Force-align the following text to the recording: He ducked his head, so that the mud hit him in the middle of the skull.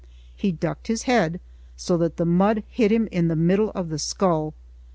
He 0.35 0.51
ducked 0.51 0.87
his 0.87 1.03
head, 1.03 1.39
so 1.77 1.95
that 1.97 2.17
the 2.17 2.25
mud 2.25 2.63
hit 2.67 2.91
him 2.91 3.07
in 3.11 3.27
the 3.27 3.35
middle 3.35 3.69
of 3.75 3.89
the 3.89 3.99
skull. 3.99 4.55